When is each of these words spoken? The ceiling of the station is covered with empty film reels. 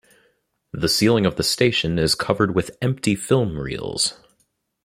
The 0.73 0.89
ceiling 0.89 1.27
of 1.27 1.35
the 1.35 1.43
station 1.43 1.99
is 1.99 2.15
covered 2.15 2.55
with 2.55 2.75
empty 2.81 3.13
film 3.15 3.59
reels. 3.59 4.15